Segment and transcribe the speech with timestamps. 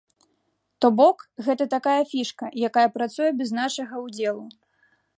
[0.85, 1.17] То бок,
[1.49, 4.45] гэта такая фішка, якая працуе без нашага ўдзелу.